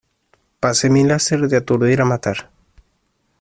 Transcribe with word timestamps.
Pasé 0.65 0.89
mi 0.95 1.03
láser 1.09 1.39
de 1.51 1.57
aturdir 1.59 2.01
a 2.07 2.09
matar. 2.13 2.43